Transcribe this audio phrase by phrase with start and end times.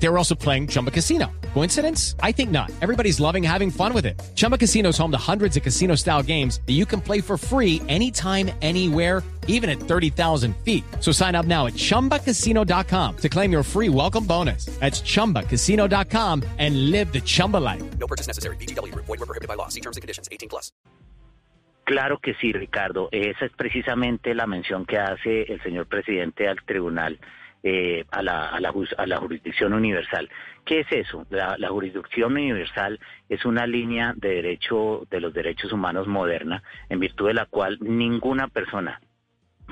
[0.00, 1.30] They were also playing Chumba Casino.
[1.54, 2.14] Coincidence?
[2.22, 2.70] I think not.
[2.80, 4.20] Everybody's loving having fun with it.
[4.34, 7.36] Chumba Casino is home to hundreds of casino style games that you can play for
[7.36, 10.84] free anytime, anywhere, even at 30,000 feet.
[11.00, 14.66] So sign up now at chumbacasino.com to claim your free welcome bonus.
[14.78, 17.82] That's chumbacasino.com and live the Chumba life.
[17.98, 18.56] No purchase necessary.
[18.56, 18.94] BGW.
[18.94, 19.68] Void were prohibited by law.
[19.68, 20.28] See terms and conditions.
[20.30, 20.70] 18 plus.
[21.88, 23.08] Claro que sí, Ricardo.
[23.12, 27.18] Esa es precisamente la mención que hace el señor presidente al tribunal,
[27.62, 30.28] eh, a, la, a, la, a la jurisdicción universal.
[30.64, 31.26] ¿Qué es eso?
[31.30, 37.00] La, la jurisdicción universal es una línea de derecho de los derechos humanos moderna, en
[37.00, 39.00] virtud de la cual ninguna persona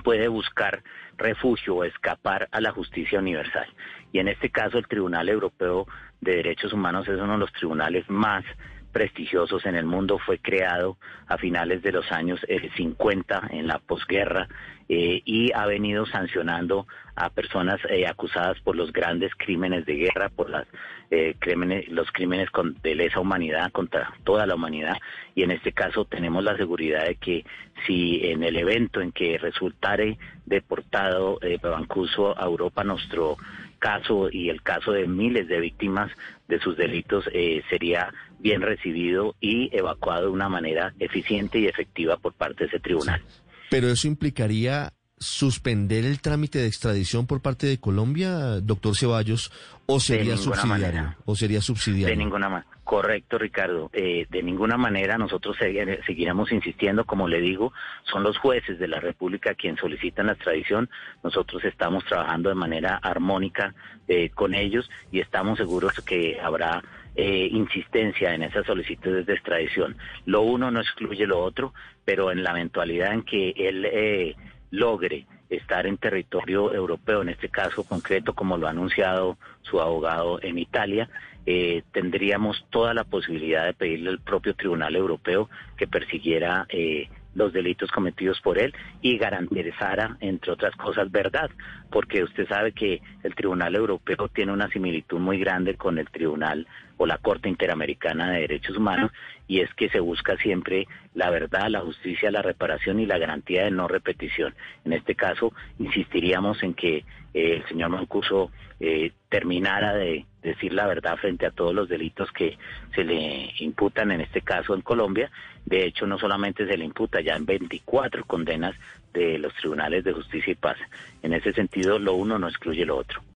[0.03, 0.83] puede buscar
[1.17, 3.67] refugio o escapar a la justicia universal.
[4.12, 5.87] Y en este caso el Tribunal Europeo
[6.21, 8.45] de Derechos Humanos es uno de los tribunales más
[8.93, 13.79] prestigiosos en el mundo, fue creado a finales de los años eh, 50 en la
[13.79, 14.48] posguerra
[14.89, 20.28] eh, y ha venido sancionando a personas eh, acusadas por los grandes crímenes de guerra,
[20.28, 20.67] por las,
[21.11, 24.97] eh, crímenes, los crímenes con, de lesa humanidad contra toda la humanidad.
[25.34, 27.45] Y en este caso tenemos la seguridad de que
[27.87, 33.37] si en el evento en que resultare deportado eh, Bancuso a Europa, nuestro
[33.78, 36.11] caso y el caso de miles de víctimas
[36.48, 42.17] de sus delitos eh, sería bien recibido y evacuado de una manera eficiente y efectiva
[42.17, 43.23] por parte de ese tribunal.
[43.70, 49.50] Pero eso implicaría suspender el trámite de extradición por parte de Colombia, doctor Ceballos,
[49.86, 51.17] o sería subsidiario, manera.
[51.25, 52.09] o sería subsidiario.
[52.09, 52.70] De ninguna manera.
[52.84, 53.91] Correcto, Ricardo.
[53.94, 57.72] Eh, de ninguna manera nosotros segui- seguiremos insistiendo, como le digo,
[58.05, 60.89] son los jueces de la República quienes solicitan la extradición.
[61.25, 63.75] Nosotros estamos trabajando de manera armónica
[64.06, 66.81] eh, con ellos y estamos seguros que habrá
[67.17, 69.97] eh, insistencia en esas solicitudes de extradición.
[70.27, 71.72] Lo uno no excluye lo otro,
[72.05, 74.36] pero en la eventualidad en que él eh,
[74.70, 80.41] logre estar en territorio europeo, en este caso concreto, como lo ha anunciado su abogado
[80.43, 81.09] en Italia,
[81.47, 87.52] eh, tendríamos toda la posibilidad de pedirle al propio Tribunal Europeo que persiguiera eh, los
[87.52, 91.50] delitos cometidos por él y garantizara, entre otras cosas, verdad,
[91.91, 96.66] porque usted sabe que el Tribunal Europeo tiene una similitud muy grande con el Tribunal
[96.97, 99.12] o la Corte Interamericana de Derechos Humanos
[99.47, 103.64] y es que se busca siempre la verdad, la justicia, la reparación y la garantía
[103.64, 104.54] de no repetición.
[104.84, 107.04] En este caso, insistiríamos en que
[107.36, 112.32] eh, el señor Mancuso eh, terminara de decir la verdad frente a todos los delitos
[112.32, 112.56] que
[112.94, 115.30] se le imputan, en este caso en Colombia.
[115.66, 118.74] De hecho, no solamente se le imputa ya en 24 condenas
[119.12, 120.78] de los tribunales de justicia y paz.
[121.22, 123.20] En ese sentido, lo uno no excluye lo otro.